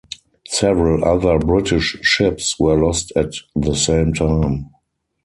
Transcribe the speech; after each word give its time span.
Several 0.47 1.05
other 1.05 1.37
British 1.37 1.95
ships 2.01 2.59
were 2.59 2.75
lost 2.83 3.11
at 3.15 3.33
the 3.55 3.75
same 3.75 4.15
time. 4.15 4.71